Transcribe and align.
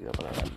darle. 0.00 0.50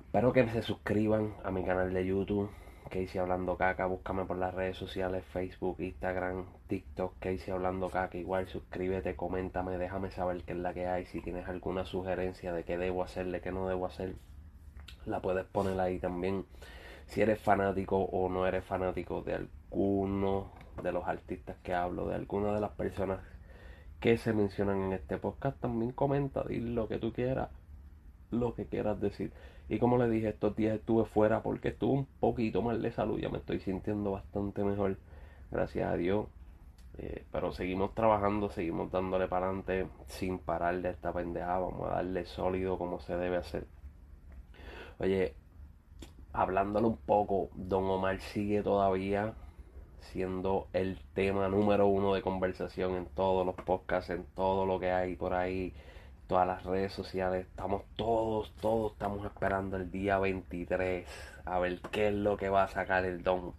Espero 0.00 0.32
que 0.32 0.48
se 0.48 0.62
suscriban 0.62 1.34
a 1.44 1.50
mi 1.50 1.64
canal 1.64 1.92
de 1.92 2.06
YouTube, 2.06 2.50
Casey 2.90 3.18
Hablando 3.18 3.56
Caca. 3.56 3.86
Búscame 3.86 4.24
por 4.24 4.38
las 4.38 4.54
redes 4.54 4.76
sociales, 4.76 5.24
Facebook, 5.32 5.76
Instagram, 5.80 6.46
TikTok, 6.66 7.18
Casey 7.18 7.52
Hablando 7.52 7.90
Caca. 7.90 8.16
Igual 8.16 8.48
suscríbete, 8.48 9.16
coméntame, 9.16 9.76
déjame 9.76 10.10
saber 10.10 10.42
qué 10.44 10.52
es 10.52 10.58
la 10.58 10.72
que 10.72 10.86
hay. 10.86 11.04
Si 11.06 11.20
tienes 11.20 11.46
alguna 11.48 11.84
sugerencia 11.84 12.52
de 12.52 12.64
qué 12.64 12.78
debo 12.78 13.02
hacer, 13.02 13.26
de 13.30 13.40
qué 13.40 13.52
no 13.52 13.68
debo 13.68 13.86
hacer, 13.86 14.14
la 15.04 15.20
puedes 15.20 15.44
poner 15.44 15.78
ahí 15.78 15.98
también. 15.98 16.46
Si 17.06 17.20
eres 17.20 17.40
fanático 17.40 17.98
o 17.98 18.28
no 18.28 18.46
eres 18.46 18.64
fanático 18.64 19.22
de 19.22 19.34
alguno 19.34 20.52
de 20.82 20.92
los 20.92 21.06
artistas 21.06 21.56
que 21.62 21.74
hablo, 21.74 22.08
de 22.08 22.14
alguna 22.14 22.54
de 22.54 22.60
las 22.60 22.70
personas 22.72 23.20
que 24.00 24.16
se 24.16 24.32
mencionan 24.32 24.82
en 24.84 24.92
este 24.92 25.18
podcast, 25.18 25.60
también 25.60 25.92
comenta, 25.92 26.44
di 26.44 26.60
lo 26.60 26.88
que 26.88 26.98
tú 26.98 27.12
quieras, 27.12 27.48
lo 28.30 28.54
que 28.54 28.66
quieras 28.66 29.00
decir. 29.00 29.32
Y 29.68 29.78
como 29.78 29.98
le 29.98 30.08
dije, 30.08 30.28
estos 30.28 30.56
días 30.56 30.76
estuve 30.76 31.04
fuera 31.04 31.42
porque 31.42 31.68
estuve 31.68 31.98
un 31.98 32.06
poquito 32.20 32.62
mal 32.62 32.80
de 32.80 32.90
salud. 32.92 33.18
Ya 33.18 33.28
me 33.28 33.38
estoy 33.38 33.60
sintiendo 33.60 34.12
bastante 34.12 34.64
mejor, 34.64 34.96
gracias 35.50 35.92
a 35.92 35.96
Dios. 35.96 36.26
Eh, 36.96 37.24
pero 37.30 37.52
seguimos 37.52 37.94
trabajando, 37.94 38.50
seguimos 38.50 38.90
dándole 38.90 39.28
para 39.28 39.46
adelante 39.46 39.86
sin 40.06 40.38
parar 40.38 40.80
de 40.80 40.90
esta 40.90 41.12
pendejada. 41.12 41.58
Vamos 41.60 41.88
a 41.90 41.96
darle 41.96 42.24
sólido 42.24 42.78
como 42.78 42.98
se 43.00 43.16
debe 43.16 43.36
hacer. 43.36 43.66
Oye, 44.98 45.34
hablándole 46.32 46.86
un 46.88 46.96
poco, 46.96 47.50
Don 47.54 47.84
Omar 47.84 48.20
sigue 48.20 48.62
todavía 48.62 49.34
siendo 50.00 50.68
el 50.72 50.98
tema 51.14 51.48
número 51.48 51.86
uno 51.86 52.14
de 52.14 52.22
conversación 52.22 52.94
en 52.96 53.06
todos 53.06 53.44
los 53.44 53.54
podcasts, 53.54 54.10
en 54.10 54.24
todo 54.34 54.66
lo 54.66 54.80
que 54.80 54.90
hay 54.90 55.16
por 55.16 55.34
ahí 55.34 55.74
todas 56.28 56.46
las 56.46 56.62
redes 56.62 56.92
sociales. 56.92 57.46
Estamos 57.46 57.82
todos, 57.96 58.52
todos 58.60 58.92
estamos 58.92 59.24
esperando 59.24 59.76
el 59.76 59.90
día 59.90 60.18
23 60.18 61.06
a 61.46 61.58
ver 61.58 61.80
qué 61.90 62.08
es 62.08 62.14
lo 62.14 62.36
que 62.36 62.50
va 62.50 62.64
a 62.64 62.68
sacar 62.68 63.04
el 63.04 63.22
don. 63.24 63.54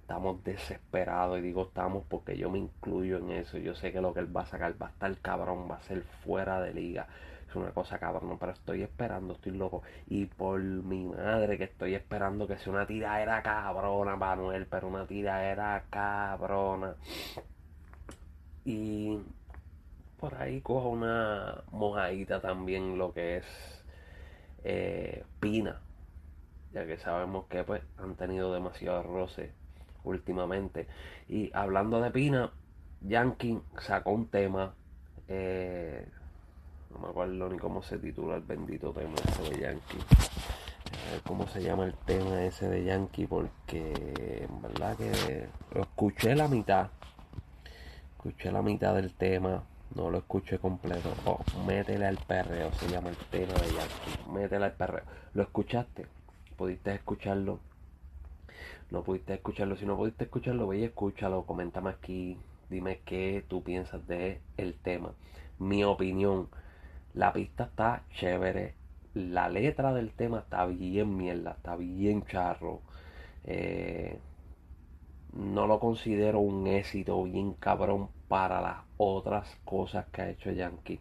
Estamos 0.00 0.42
desesperados 0.44 1.38
y 1.38 1.42
digo 1.42 1.64
estamos 1.64 2.04
porque 2.08 2.36
yo 2.36 2.50
me 2.50 2.58
incluyo 2.58 3.18
en 3.18 3.32
eso. 3.32 3.58
Yo 3.58 3.74
sé 3.74 3.92
que 3.92 4.00
lo 4.00 4.14
que 4.14 4.20
él 4.20 4.34
va 4.34 4.42
a 4.42 4.46
sacar 4.46 4.80
va 4.80 4.86
a 4.86 4.90
estar 4.90 5.16
cabrón, 5.18 5.68
va 5.70 5.76
a 5.76 5.82
ser 5.82 6.02
fuera 6.24 6.60
de 6.60 6.72
liga. 6.72 7.08
Es 7.48 7.56
una 7.56 7.70
cosa 7.70 7.98
cabrón, 7.98 8.38
pero 8.38 8.52
estoy 8.52 8.82
esperando, 8.82 9.34
estoy 9.34 9.52
loco. 9.52 9.82
Y 10.06 10.26
por 10.26 10.60
mi 10.60 11.04
madre 11.04 11.58
que 11.58 11.64
estoy 11.64 11.94
esperando 11.94 12.46
que 12.46 12.58
sea 12.58 12.72
una 12.72 12.86
era 13.20 13.42
cabrona, 13.42 14.14
Manuel, 14.16 14.66
pero 14.66 14.88
una 14.88 15.04
era 15.10 15.82
cabrona. 15.90 16.94
Y 18.64 19.18
por 20.18 20.34
ahí 20.36 20.60
coja 20.60 20.88
una 20.88 21.64
mojadita 21.70 22.40
también 22.40 22.98
lo 22.98 23.12
que 23.12 23.38
es 23.38 23.44
eh, 24.64 25.24
Pina, 25.40 25.80
ya 26.72 26.86
que 26.86 26.96
sabemos 26.96 27.46
que 27.46 27.64
pues 27.64 27.82
han 27.98 28.14
tenido 28.16 28.52
demasiado 28.52 29.02
roce 29.02 29.52
últimamente. 30.04 30.86
Y 31.28 31.50
hablando 31.54 32.00
de 32.00 32.10
Pina, 32.10 32.50
Yankee 33.02 33.60
sacó 33.80 34.12
un 34.12 34.28
tema, 34.28 34.74
eh, 35.28 36.06
no 36.90 37.00
me 37.00 37.08
acuerdo 37.08 37.48
ni 37.48 37.58
cómo 37.58 37.82
se 37.82 37.98
titula 37.98 38.36
el 38.36 38.42
bendito 38.42 38.92
tema 38.92 39.14
ese 39.28 39.50
de 39.50 39.60
Yankee. 39.60 39.98
A 41.06 41.10
ver 41.12 41.20
cómo 41.26 41.46
se 41.48 41.62
llama 41.62 41.84
el 41.84 41.94
tema 42.06 42.42
ese 42.44 42.68
de 42.68 42.84
Yankee, 42.84 43.26
porque 43.26 44.46
en 44.48 44.62
verdad 44.62 44.96
que 44.96 45.48
escuché 45.78 46.34
la 46.34 46.48
mitad. 46.48 46.88
Escuché 48.16 48.50
la 48.50 48.62
mitad 48.62 48.94
del 48.94 49.12
tema 49.12 49.62
no 49.94 50.10
lo 50.10 50.18
escuché 50.18 50.58
completo. 50.58 51.12
Oh, 51.24 51.40
métele 51.66 52.06
al 52.06 52.18
perreo, 52.18 52.72
se 52.72 52.88
llama 52.88 53.10
el 53.10 53.16
tema 53.16 53.54
de 53.54 53.72
Yankee. 53.72 54.30
Métele 54.32 54.64
al 54.64 54.72
perreo. 54.72 55.04
¿Lo 55.34 55.42
escuchaste? 55.42 56.06
¿Pudiste 56.56 56.94
escucharlo? 56.94 57.60
No 58.90 59.02
pudiste 59.02 59.34
escucharlo. 59.34 59.76
Si 59.76 59.86
no 59.86 59.96
pudiste 59.96 60.24
escucharlo, 60.24 60.68
ve 60.68 60.78
y 60.78 60.84
escúchalo. 60.84 61.42
Coméntame 61.42 61.90
aquí. 61.90 62.36
Dime 62.70 63.00
qué 63.04 63.44
tú 63.48 63.62
piensas 63.62 64.06
de 64.06 64.40
el 64.56 64.74
tema. 64.74 65.12
Mi 65.58 65.84
opinión. 65.84 66.48
La 67.14 67.32
pista 67.32 67.64
está 67.64 68.02
chévere. 68.14 68.74
La 69.14 69.48
letra 69.48 69.92
del 69.94 70.10
tema 70.10 70.40
está 70.40 70.66
bien 70.66 71.16
mierda. 71.16 71.52
Está 71.52 71.76
bien 71.76 72.24
charro. 72.26 72.80
Eh, 73.44 74.18
no 75.36 75.66
lo 75.66 75.80
considero 75.80 76.38
un 76.40 76.66
éxito 76.66 77.22
bien 77.24 77.54
cabrón 77.54 78.08
para 78.28 78.60
las 78.60 78.78
otras 78.96 79.48
cosas 79.64 80.06
que 80.12 80.22
ha 80.22 80.30
hecho 80.30 80.52
Yankee. 80.52 81.00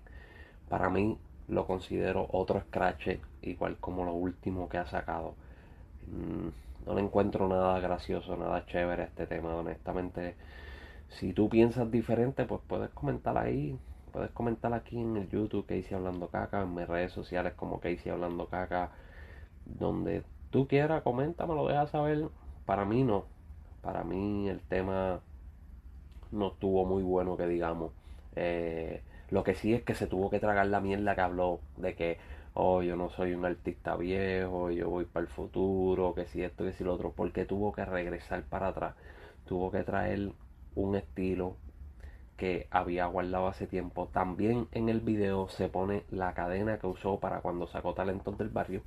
Para 0.70 0.90
mí 0.90 1.18
lo 1.48 1.68
considero 1.68 2.28
otro 2.32 2.62
scratch, 2.62 3.20
igual 3.44 3.78
como 3.78 4.06
lo 4.06 4.14
último 4.14 4.70
que 4.70 4.78
ha 4.80 4.88
sacado. 4.88 5.36
Mm, 6.08 6.88
no 6.88 6.96
le 6.96 7.02
encuentro 7.02 7.48
nada 7.48 7.80
gracioso, 7.80 8.36
nada 8.36 8.66
chévere 8.66 9.04
a 9.04 9.06
este 9.06 9.28
tema, 9.28 9.56
honestamente. 9.56 10.36
Si 11.10 11.34
tú 11.34 11.50
piensas 11.50 11.92
diferente, 11.92 12.46
pues 12.46 12.62
puedes 12.68 12.90
comentar 12.90 13.38
ahí. 13.38 13.78
Puedes 14.12 14.32
comentar 14.32 14.74
aquí 14.74 15.00
en 15.00 15.18
el 15.18 15.30
YouTube 15.30 15.70
hice 15.72 15.96
hablando 15.96 16.28
caca, 16.28 16.62
en 16.62 16.74
mis 16.76 16.88
redes 16.88 17.12
sociales 17.12 17.54
como 17.56 17.80
hice 17.84 18.12
hablando 18.12 18.48
caca. 18.48 18.92
Donde 19.66 20.24
tú 20.50 20.68
quieras, 20.68 21.04
comenta, 21.04 21.46
me 21.46 21.56
lo 21.56 21.68
dejas 21.68 21.92
saber. 21.92 22.30
Para 22.66 22.86
mí 22.86 23.04
no. 23.04 23.33
Para 23.84 24.04
mí 24.04 24.50
el 24.50 24.62
tema 24.62 25.20
no 26.32 26.48
estuvo 26.48 26.86
muy 26.86 27.04
bueno 27.04 27.38
que 27.38 27.46
digamos. 27.48 27.92
Eh, 28.36 29.02
lo 29.30 29.44
que 29.44 29.56
sí 29.56 29.74
es 29.74 29.84
que 29.84 29.96
se 29.96 30.08
tuvo 30.08 30.30
que 30.30 30.40
tragar 30.40 30.68
la 30.68 30.80
mierda 30.80 31.16
que 31.16 31.22
habló 31.22 31.60
de 31.78 31.96
que, 31.96 32.18
oh, 32.54 32.82
yo 32.82 32.96
no 32.96 33.10
soy 33.10 33.34
un 33.34 33.46
artista 33.46 33.96
viejo, 33.96 34.72
yo 34.72 34.90
voy 34.90 35.06
para 35.06 35.26
el 35.26 35.32
futuro, 35.32 36.14
que 36.16 36.26
si 36.26 36.44
esto, 36.44 36.64
que 36.64 36.74
si 36.74 36.84
lo 36.84 36.94
otro, 36.94 37.12
porque 37.12 37.46
tuvo 37.46 37.74
que 37.74 37.86
regresar 37.86 38.44
para 38.44 38.68
atrás, 38.68 38.96
tuvo 39.46 39.72
que 39.72 39.84
traer 39.84 40.32
un 40.76 40.96
estilo 40.96 41.56
que 42.38 42.68
había 42.72 43.06
guardado 43.08 43.48
hace 43.48 43.68
tiempo. 43.68 44.08
También 44.14 44.68
en 44.72 44.90
el 44.90 45.02
video 45.02 45.50
se 45.50 45.70
pone 45.70 46.04
la 46.12 46.34
cadena 46.34 46.80
que 46.80 46.88
usó 46.88 47.20
para 47.20 47.42
cuando 47.42 47.68
sacó 47.68 47.94
Talentos 47.94 48.38
del 48.38 48.50
Barrio, 48.50 48.82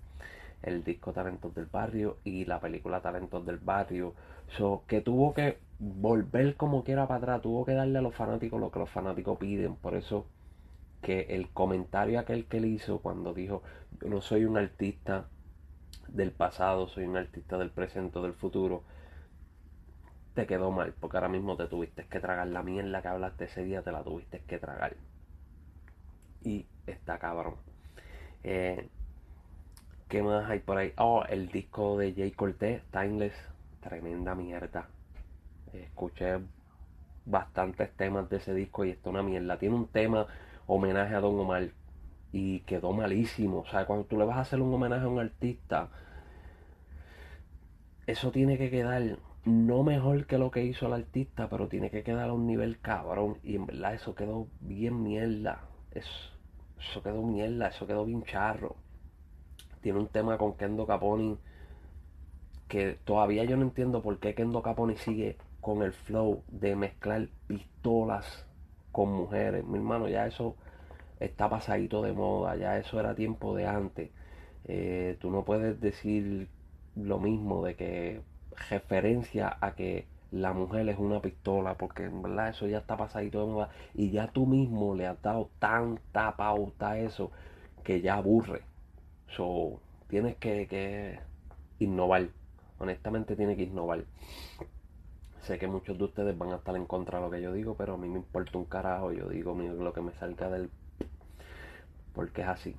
el 0.63 0.85
disco 0.85 1.13
Talentos 1.13 1.55
del 1.55 1.67
Barrio 1.67 2.19
y 2.25 2.45
la 2.45 2.61
película 2.61 3.01
Talentos 3.01 3.45
del 3.47 3.59
Barrio. 3.59 4.15
So, 4.49 4.85
que 4.87 5.01
tuvo 5.01 5.35
que 5.35 5.59
volver 5.79 6.57
como 6.57 6.85
quiera 6.85 7.07
para 7.07 7.19
atrás, 7.19 7.43
tuvo 7.43 7.65
que 7.65 7.73
darle 7.73 7.99
a 7.99 8.03
los 8.03 8.15
fanáticos 8.15 8.61
lo 8.61 8.71
que 8.71 8.79
los 8.79 8.91
fanáticos 8.91 9.39
piden. 9.39 9.77
Por 9.77 9.95
eso 9.95 10.27
que 11.03 11.27
el 11.31 11.49
comentario 11.51 12.19
aquel 12.19 12.47
que 12.47 12.59
él 12.59 12.67
hizo 12.67 13.01
cuando 13.01 13.35
dijo, 13.35 13.63
yo 14.01 14.09
no 14.09 14.21
soy 14.21 14.45
un 14.45 14.57
artista 14.57 15.29
del 16.09 16.33
pasado, 16.33 16.89
soy 16.89 17.05
un 17.05 17.17
artista 17.17 17.59
del 17.59 17.71
presente 17.71 18.19
o 18.19 18.23
del 18.23 18.35
futuro, 18.35 18.83
te 20.35 20.47
quedó 20.47 20.71
mal, 20.71 20.95
porque 21.01 21.17
ahora 21.17 21.29
mismo 21.29 21.57
te 21.57 21.67
tuviste 21.67 22.07
que 22.07 22.21
tragar 22.21 22.47
la 22.49 22.63
mierda 22.63 23.03
que 23.03 23.09
hablaste 23.09 23.45
ese 23.47 23.65
día, 23.65 23.83
te 23.83 23.93
la 23.93 24.03
tuviste 24.03 24.43
que 24.47 24.59
tragar. 24.59 24.97
Y 26.43 26.67
está 26.87 27.19
cabrón. 27.19 27.57
Eh, 28.45 28.89
¿Qué 30.09 30.23
más 30.23 30.49
hay 30.51 30.61
por 30.61 30.79
ahí? 30.79 30.93
Oh, 30.99 31.25
el 31.29 31.49
disco 31.49 31.99
de 31.99 32.15
Jay 32.15 32.31
Cortez, 32.33 32.83
Timeless, 32.91 33.35
tremenda 33.81 34.35
mierda 34.35 34.89
escuché 35.83 36.39
bastantes 37.25 37.91
temas 37.97 38.29
de 38.31 38.37
ese 38.37 38.55
disco 38.55 38.85
y 38.85 38.91
está 38.91 39.11
una 39.11 39.23
mierda. 39.23 39.59
Tiene 39.59 39.75
un 39.75 39.89
tema 39.89 40.27
homenaje 40.67 41.15
a 41.15 41.21
Don 41.21 41.39
Omar 41.39 41.71
y 42.33 42.61
quedó 42.61 42.93
malísimo. 42.93 43.61
O 43.61 43.67
sea, 43.67 43.87
cuando 43.87 44.07
tú 44.07 44.19
le 44.19 44.25
vas 44.25 44.37
a 44.37 44.41
hacer 44.41 44.61
un 44.61 44.73
homenaje 44.73 45.05
a 45.05 45.09
un 45.09 45.19
artista, 45.19 45.91
eso 48.07 48.31
tiene 48.31 48.59
que 48.59 48.71
quedar 48.71 49.19
no 49.45 49.83
mejor 49.85 50.27
que 50.27 50.39
lo 50.39 50.51
que 50.51 50.65
hizo 50.65 50.87
el 50.87 50.93
artista, 50.93 51.49
pero 51.49 51.69
tiene 51.69 51.91
que 51.91 52.03
quedar 52.03 52.31
a 52.31 52.33
un 52.33 52.47
nivel 52.47 52.79
cabrón. 52.81 53.39
Y 53.43 53.57
en 53.57 53.67
verdad 53.67 53.95
eso 53.95 54.15
quedó 54.15 54.49
bien 54.61 55.03
mierda. 55.03 55.63
Eso, 55.93 56.31
eso 56.79 57.03
quedó 57.03 57.23
mierda, 57.23 57.69
eso 57.69 57.87
quedó 57.87 58.05
bien 58.05 58.23
charro. 58.25 58.77
Tiene 59.81 59.99
un 59.99 60.09
tema 60.09 60.39
con 60.39 60.55
Kendo 60.57 60.87
Caponi 60.87 61.39
que 62.69 62.99
todavía 63.05 63.45
yo 63.45 63.57
no 63.57 63.63
entiendo 63.63 64.03
por 64.03 64.19
qué 64.19 64.35
Kendo 64.35 64.63
Caponi 64.63 64.97
sigue 64.97 65.37
con 65.61 65.83
el 65.83 65.93
flow 65.93 66.43
de 66.49 66.77
mezclar 66.77 67.29
pistolas 67.47 68.47
con 68.93 69.13
mujeres. 69.13 69.65
Mi 69.65 69.79
hermano, 69.79 70.09
ya 70.09 70.27
eso 70.27 70.57
está 71.21 71.49
pasadito 71.49 72.03
de 72.03 72.13
moda, 72.13 72.57
ya 72.57 72.79
eso 72.79 73.01
era 73.01 73.15
tiempo 73.15 73.55
de 73.55 73.67
antes. 73.67 74.11
Eh, 74.65 75.17
tú 75.21 75.31
no 75.31 75.45
puedes 75.45 75.81
decir 75.81 76.49
lo 76.97 77.19
mismo 77.19 77.65
de 77.65 77.75
que 77.77 78.21
referencia 78.71 79.57
a 79.61 79.75
que 79.75 80.07
la 80.31 80.53
mujer 80.53 80.89
es 80.89 80.99
una 80.99 81.21
pistola, 81.21 81.75
porque 81.75 82.05
en 82.05 82.23
verdad 82.23 82.49
eso 82.51 82.67
ya 82.67 82.79
está 82.79 82.97
pasadito 82.97 83.47
de 83.47 83.53
moda 83.53 83.71
y 83.95 84.11
ya 84.11 84.29
tú 84.29 84.47
mismo 84.47 84.95
le 84.95 85.07
has 85.07 85.21
dado 85.23 85.51
tanta 85.59 86.37
pauta 86.37 86.91
a 86.91 86.99
eso 86.99 87.31
que 87.85 88.01
ya 88.01 88.17
aburre. 88.17 88.63
So, 89.35 89.81
tienes 90.09 90.37
que, 90.37 90.67
que 90.69 91.19
innovar. 91.79 92.29
Honestamente, 92.79 93.37
tienes 93.37 93.57
que 93.57 93.65
innovar. 93.65 94.05
Sé 95.43 95.59
que 95.59 95.67
muchos 95.67 95.97
de 95.97 96.05
ustedes 96.05 96.37
van 96.37 96.53
a 96.53 96.57
estar 96.57 96.75
en 96.77 96.87
contra 96.87 97.19
de 97.19 97.25
lo 97.25 97.31
que 97.31 97.41
yo 97.41 97.53
digo, 97.53 97.77
pero 97.77 97.95
a 97.95 97.97
mí 97.97 98.09
me 98.09 98.19
importa 98.19 98.59
un 98.59 98.65
carajo. 98.65 99.13
Yo 99.13 99.29
digo 99.29 99.55
lo 99.55 99.93
que 99.93 100.01
me 100.01 100.13
salga 100.15 100.51
del... 100.51 100.71
Porque 102.13 102.43
es 102.43 102.49
así. 102.49 102.77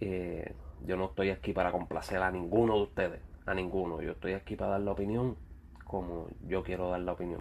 Eh, 0.00 0.54
yo 0.84 0.96
no 0.96 1.06
estoy 1.06 1.30
aquí 1.30 1.52
para 1.52 1.70
complacer 1.70 2.20
a 2.22 2.30
ninguno 2.30 2.76
de 2.76 2.82
ustedes, 2.82 3.20
a 3.46 3.54
ninguno. 3.54 4.02
Yo 4.02 4.12
estoy 4.12 4.32
aquí 4.32 4.56
para 4.56 4.72
dar 4.72 4.80
la 4.80 4.92
opinión 4.92 5.36
como 5.84 6.26
yo 6.48 6.62
quiero 6.62 6.90
dar 6.90 7.00
la 7.00 7.12
opinión. 7.12 7.40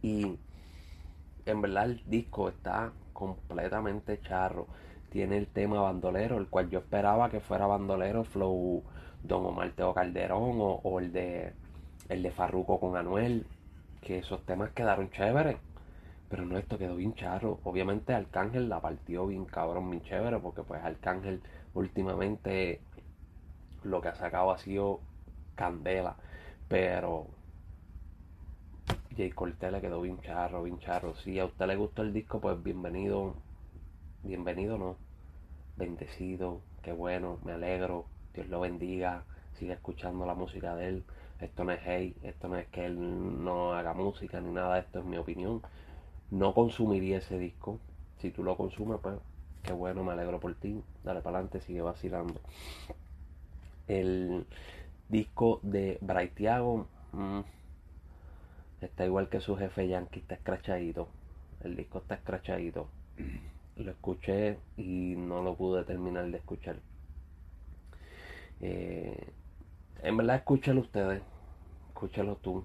Y 0.00 0.38
en 1.44 1.60
verdad 1.60 1.86
el 1.86 2.02
disco 2.06 2.48
está 2.48 2.92
completamente 3.12 4.20
charro. 4.20 4.66
Tiene 5.12 5.36
el 5.36 5.46
tema 5.46 5.78
bandolero, 5.78 6.38
el 6.38 6.48
cual 6.48 6.70
yo 6.70 6.78
esperaba 6.78 7.28
que 7.28 7.40
fuera 7.40 7.66
bandolero, 7.66 8.24
flow 8.24 8.82
Don 9.22 9.44
Omar 9.44 9.70
Teo 9.72 9.92
Calderón 9.92 10.56
o, 10.58 10.98
el 11.00 11.12
de 11.12 11.52
el 12.08 12.22
de 12.22 12.30
Farruco 12.30 12.80
con 12.80 12.96
Anuel, 12.96 13.46
que 14.00 14.18
esos 14.18 14.44
temas 14.46 14.70
quedaron 14.70 15.10
chéveres. 15.10 15.58
Pero 16.30 16.46
no, 16.46 16.56
esto 16.56 16.78
quedó 16.78 16.96
bien 16.96 17.14
charro. 17.14 17.60
Obviamente 17.64 18.14
Arcángel 18.14 18.70
la 18.70 18.80
partió 18.80 19.26
bien 19.26 19.44
cabrón, 19.44 19.90
bien 19.90 20.02
chévere, 20.02 20.38
porque 20.38 20.62
pues 20.62 20.82
Arcángel 20.82 21.42
últimamente 21.74 22.80
lo 23.84 24.00
que 24.00 24.08
ha 24.08 24.14
sacado 24.14 24.50
ha 24.50 24.58
sido 24.58 25.00
candela. 25.56 26.16
Pero 26.68 27.26
Jay 29.14 29.30
Cortez 29.30 29.70
le 29.72 29.82
quedó 29.82 30.00
bien 30.00 30.20
charro, 30.22 30.62
bien 30.62 30.78
charro. 30.78 31.14
Si 31.16 31.38
a 31.38 31.44
usted 31.44 31.66
le 31.66 31.76
gustó 31.76 32.00
el 32.00 32.14
disco, 32.14 32.40
pues 32.40 32.62
bienvenido. 32.62 33.34
Bienvenido, 34.22 34.78
no. 34.78 35.01
Bendecido, 35.82 36.60
qué 36.80 36.92
bueno, 36.92 37.40
me 37.42 37.50
alegro. 37.50 38.06
Dios 38.34 38.46
lo 38.46 38.60
bendiga. 38.60 39.24
Sigue 39.58 39.72
escuchando 39.72 40.24
la 40.24 40.34
música 40.36 40.76
de 40.76 40.88
él. 40.88 41.04
Esto 41.40 41.64
no 41.64 41.72
es 41.72 41.84
hate, 41.84 42.14
esto 42.22 42.46
no 42.46 42.56
es 42.56 42.68
que 42.68 42.86
él 42.86 43.42
no 43.42 43.72
haga 43.74 43.92
música 43.92 44.40
ni 44.40 44.52
nada, 44.52 44.78
esto 44.78 45.00
es 45.00 45.04
mi 45.04 45.16
opinión. 45.16 45.60
No 46.30 46.54
consumiría 46.54 47.18
ese 47.18 47.36
disco. 47.36 47.80
Si 48.18 48.30
tú 48.30 48.44
lo 48.44 48.56
consumes, 48.56 49.00
pues 49.02 49.16
qué 49.64 49.72
bueno, 49.72 50.04
me 50.04 50.12
alegro 50.12 50.38
por 50.38 50.54
ti. 50.54 50.80
Dale 51.02 51.20
para 51.20 51.38
adelante, 51.38 51.60
sigue 51.60 51.82
vacilando. 51.82 52.40
El 53.88 54.46
disco 55.08 55.58
de 55.64 55.98
Braithiago 56.00 56.86
mmm, 57.10 57.40
está 58.80 59.04
igual 59.04 59.28
que 59.28 59.40
su 59.40 59.56
jefe 59.56 59.88
Yankee, 59.88 60.20
está 60.20 60.36
escrachadito. 60.36 61.08
El 61.60 61.74
disco 61.74 61.98
está 61.98 62.14
escrachadito. 62.14 62.86
Lo 63.82 63.90
escuché 63.90 64.58
y 64.76 65.14
no 65.16 65.42
lo 65.42 65.56
pude 65.56 65.84
terminar 65.84 66.30
de 66.30 66.38
escuchar. 66.38 66.76
Eh, 68.60 69.32
en 70.02 70.16
verdad, 70.16 70.36
escúchalo 70.36 70.82
ustedes. 70.82 71.20
Escúchalo 71.88 72.36
tú. 72.36 72.64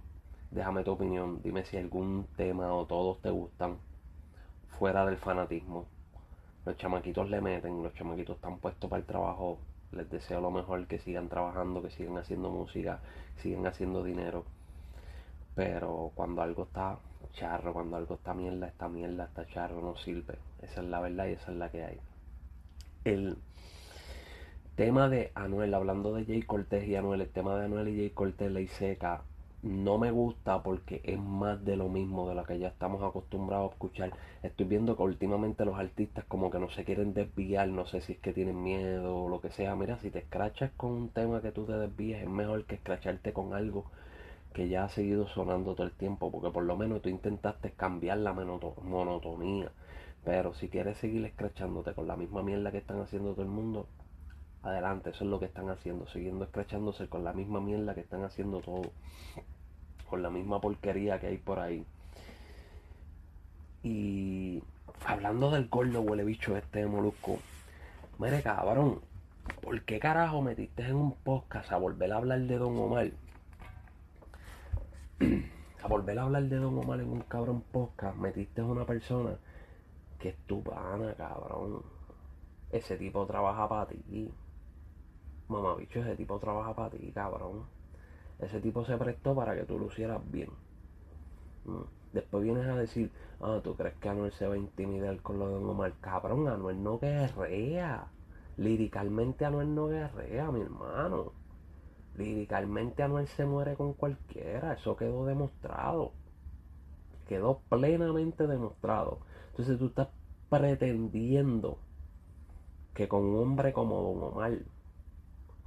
Déjame 0.51 0.83
tu 0.83 0.91
opinión. 0.91 1.41
Dime 1.41 1.65
si 1.65 1.77
algún 1.77 2.27
tema 2.35 2.71
o 2.73 2.85
todos 2.85 3.19
te 3.21 3.31
gustan. 3.31 3.77
Fuera 4.77 5.05
del 5.05 5.17
fanatismo. 5.17 5.85
Los 6.65 6.77
chamaquitos 6.77 7.29
le 7.29 7.41
meten. 7.41 7.81
Los 7.81 7.93
chamaquitos 7.95 8.35
están 8.35 8.59
puestos 8.59 8.89
para 8.89 8.99
el 8.99 9.05
trabajo. 9.05 9.59
Les 9.91 10.09
deseo 10.09 10.39
lo 10.39 10.51
mejor. 10.51 10.85
Que 10.85 10.99
sigan 10.99 11.29
trabajando. 11.29 11.81
Que 11.81 11.89
sigan 11.89 12.17
haciendo 12.17 12.51
música. 12.51 12.99
Sigan 13.37 13.65
haciendo 13.65 14.03
dinero. 14.03 14.45
Pero 15.57 16.11
cuando 16.13 16.43
algo 16.43 16.65
está 16.65 16.99
charro, 17.33 17.73
cuando 17.73 17.97
algo 17.97 18.13
está 18.13 18.35
mierda, 18.35 18.67
esta 18.67 18.87
mierda, 18.87 19.23
está 19.23 19.43
charro, 19.47 19.81
no 19.81 19.97
sirve. 19.97 20.35
Esa 20.61 20.81
es 20.81 20.87
la 20.87 20.99
verdad 20.99 21.25
y 21.25 21.31
esa 21.31 21.51
es 21.51 21.57
la 21.57 21.71
que 21.71 21.83
hay. 21.83 21.97
El 23.03 23.37
tema 24.75 25.09
de 25.09 25.31
Anuel, 25.33 25.73
hablando 25.73 26.13
de 26.13 26.25
Jay 26.25 26.43
Cortés 26.43 26.87
y 26.87 26.95
Anuel, 26.95 27.21
el 27.21 27.29
tema 27.29 27.57
de 27.57 27.65
Anuel 27.65 27.87
y 27.87 27.97
Jay 27.97 28.11
Cortés, 28.11 28.51
Ley 28.51 28.67
Seca, 28.67 29.23
no 29.63 29.97
me 29.97 30.11
gusta 30.11 30.61
porque 30.61 31.01
es 31.03 31.17
más 31.17 31.65
de 31.65 31.75
lo 31.75 31.89
mismo 31.89 32.29
de 32.29 32.35
lo 32.35 32.43
que 32.43 32.59
ya 32.59 32.67
estamos 32.67 33.01
acostumbrados 33.01 33.71
a 33.71 33.73
escuchar. 33.73 34.11
Estoy 34.43 34.67
viendo 34.67 34.95
que 34.95 35.01
últimamente 35.01 35.65
los 35.65 35.79
artistas 35.79 36.23
como 36.25 36.51
que 36.51 36.59
no 36.59 36.69
se 36.69 36.83
quieren 36.83 37.15
desviar, 37.15 37.67
no 37.69 37.87
sé 37.87 38.01
si 38.01 38.13
es 38.13 38.19
que 38.19 38.31
tienen 38.31 38.61
miedo 38.61 39.23
o 39.23 39.27
lo 39.27 39.41
que 39.41 39.49
sea. 39.49 39.75
Mira, 39.75 39.97
si 39.97 40.11
te 40.11 40.19
escrachas 40.19 40.69
con 40.77 40.91
un 40.91 41.09
tema 41.09 41.41
que 41.41 41.51
tú 41.51 41.65
te 41.65 41.73
desvíes, 41.73 42.21
es 42.21 42.29
mejor 42.29 42.65
que 42.65 42.75
escracharte 42.75 43.33
con 43.33 43.55
algo 43.55 43.85
que 44.57 44.67
ya 44.67 44.85
ha 44.85 44.89
seguido 44.89 45.27
sonando 45.27 45.75
todo 45.75 45.85
el 45.85 45.93
tiempo, 45.93 46.31
porque 46.31 46.49
por 46.49 46.63
lo 46.63 46.75
menos 46.75 47.03
tú 47.03 47.09
intentaste 47.09 47.73
cambiar 47.73 48.17
la 48.17 48.33
monotonía. 48.33 49.71
Pero 50.25 50.55
si 50.55 50.67
quieres 50.67 50.97
seguir 50.97 51.23
escrachándote 51.25 51.93
con 51.93 52.07
la 52.07 52.15
misma 52.15 52.41
mierda 52.41 52.71
que 52.71 52.79
están 52.79 52.99
haciendo 52.99 53.33
todo 53.33 53.43
el 53.43 53.49
mundo, 53.49 53.85
adelante, 54.63 55.11
eso 55.11 55.25
es 55.25 55.29
lo 55.29 55.39
que 55.39 55.45
están 55.45 55.69
haciendo, 55.69 56.07
siguiendo 56.07 56.43
escrachándose 56.43 57.07
con 57.07 57.23
la 57.23 57.33
misma 57.33 57.61
mierda 57.61 57.93
que 57.93 58.01
están 58.01 58.23
haciendo 58.23 58.61
todo, 58.61 58.89
con 60.09 60.23
la 60.23 60.31
misma 60.31 60.59
porquería 60.59 61.19
que 61.19 61.27
hay 61.27 61.37
por 61.37 61.59
ahí. 61.59 61.85
Y 63.83 64.63
hablando 65.05 65.51
del 65.51 65.67
gordo 65.69 66.01
huele 66.01 66.23
bicho 66.23 66.57
este 66.57 66.79
de 66.79 66.87
Molusco, 66.87 67.37
mire 68.17 68.41
cabrón, 68.41 69.01
¿por 69.61 69.83
qué 69.83 69.99
carajo 69.99 70.41
metiste 70.41 70.81
en 70.81 70.95
un 70.95 71.11
podcast 71.13 71.71
a 71.71 71.77
volver 71.77 72.11
a 72.11 72.17
hablar 72.17 72.39
de 72.39 72.57
Don 72.57 72.75
Omar? 72.75 73.11
a 75.83 75.87
volver 75.87 76.19
a 76.19 76.23
hablar 76.23 76.43
de 76.43 76.57
Don 76.57 76.77
Omar 76.77 76.99
en 76.99 77.09
un 77.09 77.21
cabrón 77.21 77.63
podcast, 77.71 78.17
metiste 78.17 78.61
a 78.61 78.65
una 78.65 78.85
persona 78.85 79.37
que 80.19 80.29
es 80.29 80.37
tu 80.45 80.63
pana, 80.63 81.15
cabrón. 81.15 81.81
Ese 82.71 82.97
tipo 82.97 83.25
trabaja 83.25 83.67
para 83.67 83.87
ti. 83.87 84.31
Mamá 85.47 85.75
bicho, 85.75 85.99
ese 85.99 86.15
tipo 86.15 86.37
trabaja 86.39 86.75
para 86.75 86.91
ti, 86.91 87.11
cabrón. 87.13 87.65
Ese 88.39 88.59
tipo 88.61 88.85
se 88.85 88.97
prestó 88.97 89.33
para 89.33 89.55
que 89.55 89.63
tú 89.63 89.79
lo 89.79 89.87
hicieras 89.87 90.21
bien. 90.29 90.49
Mm. 91.65 91.81
Después 92.13 92.43
vienes 92.43 92.67
a 92.67 92.75
decir, 92.75 93.11
ah, 93.41 93.59
¿tú 93.63 93.75
crees 93.75 93.95
que 93.95 94.09
Anuel 94.09 94.31
se 94.33 94.47
va 94.47 94.53
a 94.53 94.57
intimidar 94.57 95.19
con 95.21 95.39
lo 95.39 95.47
de 95.47 95.53
Don 95.55 95.69
Omar? 95.69 95.93
Cabrón, 95.99 96.47
Anuel 96.47 96.83
no 96.83 96.99
guerrea. 96.99 98.07
Liricalmente 98.57 99.45
Anuel 99.45 99.73
no 99.73 99.87
guerrea, 99.87 100.51
mi 100.51 100.61
hermano. 100.61 101.31
Liricalmente 102.17 103.03
Anuel 103.03 103.27
se 103.27 103.45
muere 103.45 103.75
con 103.75 103.93
cualquiera, 103.93 104.73
eso 104.73 104.95
quedó 104.95 105.25
demostrado. 105.25 106.13
Quedó 107.27 107.61
plenamente 107.69 108.47
demostrado. 108.47 109.19
Entonces 109.51 109.77
tú 109.77 109.87
estás 109.87 110.07
pretendiendo 110.49 111.79
que 112.93 113.07
con 113.07 113.23
un 113.23 113.39
hombre 113.39 113.73
como 113.73 114.01
Don 114.01 114.23
Omar, 114.23 114.57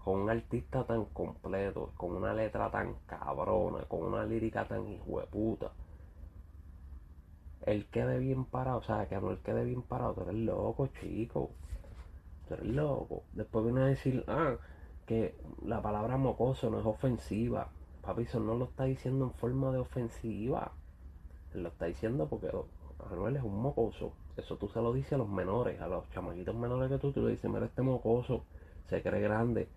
con 0.02 0.23
un 0.23 0.31
artista 0.31 0.85
tan 0.85 1.05
completo, 1.06 1.93
con 1.97 2.17
una 2.17 2.35
letra 2.35 2.70
tan 2.70 2.94
cabrona, 3.06 3.85
con 3.85 4.02
una 4.02 4.25
lírica 4.25 4.67
tan 4.67 4.88
hijueputa, 4.88 5.73
él 7.67 7.87
quede 7.91 8.19
bien 8.19 8.44
parado, 8.47 8.79
o 8.79 8.82
sea, 8.82 9.08
que 9.08 9.14
Anuel 9.14 9.38
quede 9.38 9.64
bien 9.64 9.82
parado, 9.82 10.14
tú 10.14 10.23
eres 10.23 10.35
loco, 10.35 10.88
chico. 11.00 11.50
Tú 12.49 12.55
eres 12.55 12.67
loco. 12.67 13.25
Después 13.32 13.64
viene 13.64 13.82
a 13.82 13.87
decir, 13.87 14.25
ah, 14.26 14.56
que 15.11 15.35
la 15.67 15.83
palabra 15.83 16.17
mocoso 16.17 16.71
no 16.71 16.79
es 16.79 16.87
ofensiva. 16.87 17.69
Papi, 18.00 18.23
eso 18.23 18.38
no 18.38 18.55
lo 18.55 18.67
está 18.67 18.85
diciendo 18.85 19.25
en 19.25 19.33
forma 19.33 19.73
de 19.73 19.79
ofensiva. 19.81 20.71
Lo 21.52 21.71
está 21.71 21.87
diciendo 21.87 22.29
porque 22.29 22.49
Anuel 23.11 23.35
es 23.35 23.43
un 23.43 23.61
mocoso. 23.61 24.12
Eso 24.37 24.57
tú 24.57 24.69
se 24.69 24.81
lo 24.81 24.93
dices 24.93 25.14
a 25.14 25.17
los 25.17 25.29
menores, 25.29 25.81
a 25.81 25.88
los 25.88 26.09
chamaquitos 26.11 26.55
menores 26.55 26.88
que 26.88 26.99
tú, 26.99 27.11
tú 27.11 27.23
le 27.23 27.33
dices, 27.33 27.50
mira 27.50 27.67
este 27.67 27.83
mocoso, 27.83 28.45
se 28.88 29.02
cree 29.02 29.21
grande. 29.21 29.69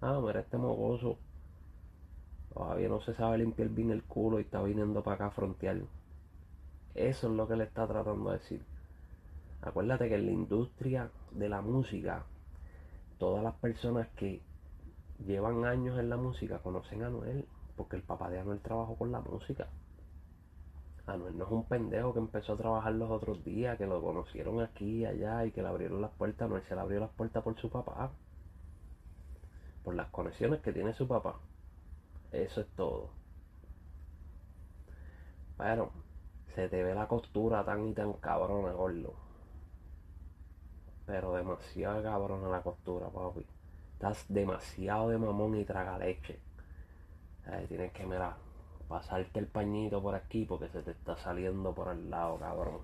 Ah, 0.00 0.20
mira 0.20 0.40
este 0.40 0.56
mocoso. 0.56 1.18
Todavía 2.52 2.88
no 2.88 3.00
se 3.00 3.14
sabe 3.14 3.38
limpiar 3.38 3.68
bien 3.68 3.92
el 3.92 4.02
culo 4.02 4.40
y 4.40 4.42
está 4.42 4.60
viniendo 4.60 5.04
para 5.04 5.14
acá 5.14 5.26
a 5.26 5.30
frontear. 5.30 5.82
Eso 6.96 7.28
es 7.28 7.32
lo 7.32 7.46
que 7.46 7.54
le 7.54 7.62
está 7.62 7.86
tratando 7.86 8.30
de 8.30 8.38
decir. 8.38 8.60
Acuérdate 9.62 10.08
que 10.08 10.16
en 10.16 10.26
la 10.26 10.32
industria 10.32 11.10
de 11.30 11.48
la 11.48 11.60
música, 11.60 12.24
todas 13.18 13.44
las 13.44 13.54
personas 13.54 14.08
que 14.16 14.42
llevan 15.18 15.64
años 15.64 15.98
en 15.98 16.08
la 16.08 16.16
música 16.16 16.58
conocen 16.58 17.02
a 17.02 17.06
Anuel, 17.06 17.46
porque 17.76 17.96
el 17.96 18.02
papá 18.02 18.30
de 18.30 18.40
Anuel 18.40 18.60
trabajó 18.60 18.96
con 18.96 19.12
la 19.12 19.20
música. 19.20 19.68
Anuel 21.06 21.36
no 21.36 21.44
es 21.44 21.50
un 21.50 21.64
pendejo 21.66 22.14
que 22.14 22.20
empezó 22.20 22.54
a 22.54 22.56
trabajar 22.56 22.92
los 22.94 23.10
otros 23.10 23.44
días, 23.44 23.76
que 23.76 23.86
lo 23.86 24.02
conocieron 24.02 24.60
aquí 24.60 25.00
y 25.00 25.06
allá 25.06 25.44
y 25.44 25.52
que 25.52 25.62
le 25.62 25.68
abrieron 25.68 26.00
las 26.00 26.12
puertas. 26.12 26.46
Anuel 26.46 26.62
se 26.68 26.74
le 26.74 26.80
abrió 26.80 27.00
las 27.00 27.10
puertas 27.10 27.42
por 27.42 27.58
su 27.58 27.70
papá. 27.70 28.12
Por 29.82 29.94
las 29.94 30.08
conexiones 30.10 30.60
que 30.60 30.72
tiene 30.72 30.94
su 30.94 31.06
papá. 31.06 31.38
Eso 32.32 32.62
es 32.62 32.68
todo. 32.74 33.10
Pero 35.58 35.92
se 36.54 36.68
te 36.68 36.82
ve 36.82 36.94
la 36.94 37.06
costura 37.06 37.64
tan 37.64 37.88
y 37.88 37.94
tan 37.94 38.14
cabrona, 38.14 38.72
gordo. 38.72 39.14
Pero 41.06 41.34
demasiado 41.34 42.02
cabrona 42.02 42.48
la 42.48 42.62
costura, 42.62 43.08
papi. 43.08 43.46
Estás 44.04 44.26
demasiado 44.28 45.08
de 45.08 45.16
mamón 45.16 45.56
y 45.56 45.64
traga 45.64 45.96
leche. 45.98 46.38
tienes 47.68 47.90
que, 47.92 48.04
mira, 48.04 48.36
pasarte 48.86 49.38
el 49.38 49.46
pañito 49.46 50.02
por 50.02 50.14
aquí 50.14 50.44
porque 50.44 50.68
se 50.68 50.82
te 50.82 50.90
está 50.90 51.16
saliendo 51.16 51.74
por 51.74 51.90
el 51.90 52.10
lado, 52.10 52.38
cabrón. 52.38 52.80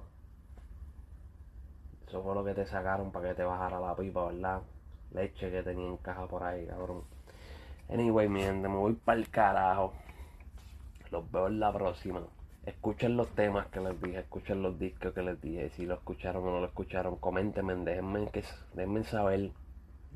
Eso 2.09 2.23
fue 2.23 2.35
lo 2.35 2.43
que 2.43 2.55
te 2.55 2.65
sacaron 2.65 3.13
para 3.13 3.29
que 3.29 3.35
te 3.35 3.43
bajara 3.43 3.79
la 3.79 3.95
pipa, 3.95 4.29
¿verdad? 4.29 4.63
Leche 5.13 5.51
que 5.51 5.63
tenía 5.63 5.89
en 5.89 5.99
caja 5.99 6.27
por 6.27 6.43
ahí, 6.43 6.67
cabrón. 6.67 7.03
Anyway, 7.91 8.27
mi 8.27 8.41
gente, 8.41 8.67
me 8.67 8.77
voy 8.77 8.95
para 8.95 9.19
el 9.19 9.29
carajo. 9.29 9.93
Los 11.11 11.31
veo 11.31 11.49
en 11.49 11.61
la 11.61 11.71
próxima. 11.71 12.23
Escuchen 12.65 13.19
los 13.19 13.29
temas 13.35 13.67
que 13.67 13.81
les 13.81 14.01
dije, 14.01 14.21
escuchen 14.21 14.63
los 14.63 14.79
discos 14.79 15.13
que 15.13 15.21
les 15.21 15.39
dije. 15.39 15.69
Si 15.69 15.85
lo 15.85 15.97
escucharon 15.97 16.45
o 16.45 16.51
no 16.51 16.61
lo 16.61 16.67
escucharon, 16.69 17.17
coméntenme, 17.17 17.75
déjenme, 17.75 18.31
que, 18.31 18.43
déjenme 18.73 19.05
saber 19.05 19.51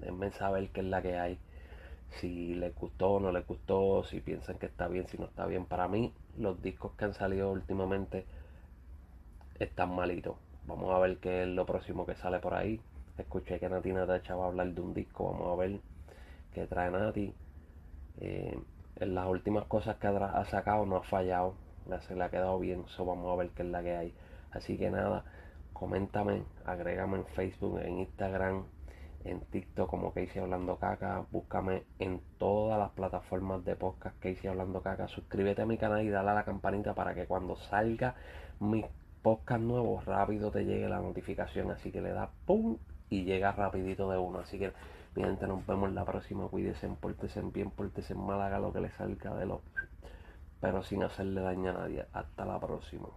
Déjenme 0.05 0.31
saber 0.33 0.69
qué 0.69 0.81
es 0.81 0.87
la 0.87 1.01
que 1.01 1.17
hay. 1.17 1.39
Si 2.21 2.55
les 2.55 2.75
gustó 2.75 3.13
o 3.13 3.21
no 3.21 3.33
les 3.33 3.47
gustó, 3.47 4.05
si 4.05 4.21
piensan 4.21 4.59
que 4.59 4.67
está 4.67 4.87
bien, 4.87 5.09
si 5.09 5.17
no 5.17 5.25
está 5.25 5.47
bien. 5.47 5.65
Para 5.65 5.89
mí, 5.89 6.13
los 6.37 6.61
discos 6.61 6.93
que 6.93 7.07
han 7.07 7.15
salido 7.15 7.51
últimamente 7.51 8.27
están 9.59 9.95
malitos. 9.95 10.37
Vamos 10.67 10.95
a 10.95 10.99
ver 10.99 11.17
qué 11.19 11.45
es 11.45 11.49
lo 11.49 11.65
próximo 11.65 12.05
que 12.05 12.17
sale 12.17 12.39
por 12.39 12.53
ahí. 12.53 12.83
Escuché 13.17 13.59
que 13.59 13.71
Nati 13.71 13.95
Natacha 13.95 14.37
va 14.37 14.45
a 14.45 14.49
hablar 14.49 14.75
de 14.75 14.81
un 14.83 14.93
disco. 14.93 15.33
Vamos 15.33 15.51
a 15.51 15.57
ver 15.57 15.81
qué 16.53 16.67
trae 16.67 16.91
Nati. 16.91 17.33
Eh, 18.21 18.59
en 18.97 19.15
las 19.15 19.27
últimas 19.27 19.65
cosas 19.65 19.97
que 19.97 20.07
ha 20.07 20.45
sacado 20.51 20.85
no 20.85 20.97
ha 20.97 21.03
fallado. 21.03 21.55
Se 22.07 22.15
le 22.15 22.25
ha 22.25 22.31
quedado 22.31 22.59
bien. 22.59 22.85
Eso 22.87 23.07
vamos 23.07 23.33
a 23.33 23.37
ver 23.37 23.49
qué 23.57 23.63
es 23.63 23.69
la 23.69 23.83
que 23.83 23.97
hay. 23.97 24.15
Así 24.51 24.77
que 24.77 24.91
nada, 24.91 25.25
coméntame, 25.73 26.43
agrégame 26.67 27.17
en 27.17 27.27
Facebook, 27.27 27.81
en 27.81 28.01
Instagram, 28.01 28.67
en 29.25 29.41
TikTok 29.41 29.91
como 29.91 30.13
Casey 30.13 30.43
Hablando 30.43 30.77
Caca. 30.77 31.25
Búscame 31.31 31.85
en 31.99 32.21
todas 32.39 32.79
las 32.79 32.91
plataformas 32.91 33.65
de 33.65 33.77
podcast 33.77 34.19
Casey 34.21 34.49
Hablando 34.49 34.83
Caca. 34.83 35.09
Suscríbete 35.09 35.63
a 35.63 35.67
mi 35.67 35.79
canal 35.79 36.03
y 36.03 36.11
dale 36.11 36.31
a 36.31 36.35
la 36.35 36.45
campanita 36.45 36.95
para 36.95 37.15
que 37.15 37.27
cuando 37.27 37.57
salga 37.57 38.15
mi 38.61 38.85
podcast 39.23 39.63
nuevo 39.63 40.01
rápido 40.05 40.51
te 40.51 40.65
llegue 40.65 40.89
la 40.89 41.01
notificación. 41.01 41.71
Así 41.71 41.91
que 41.91 42.01
le 42.01 42.11
das 42.11 42.31
pum 42.47 42.79
y 43.11 43.25
llega 43.25 43.53
rapidito 43.53 44.11
de 44.11 44.19
uno. 44.19 44.41
Así 44.41 44.59
que 44.59 44.73
mi 45.15 45.25
gente 45.25 45.47
nos 45.47 45.67
vemos 45.67 45.93
la 45.93 46.05
próxima. 46.05 46.49
Cuídense, 46.49 46.89
pórtense 46.89 47.41
bien, 47.43 47.71
pórtense 47.71 48.15
mal, 48.15 48.41
haga 48.41 48.59
lo 48.59 48.73
que 48.73 48.81
le 48.81 48.91
salga 48.91 49.35
de 49.35 49.47
lo 49.47 49.63
pero 50.65 50.83
sin 50.83 51.03
hacerle 51.03 51.43
daño 51.43 51.73
a 51.73 51.75
nadie. 51.75 52.07
Hasta 52.15 52.47
la 52.47 52.59
próxima. 52.59 53.09